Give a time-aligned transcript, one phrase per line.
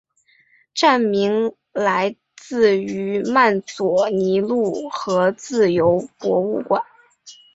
[0.73, 6.83] 站名来自于曼佐尼路和自由博物馆。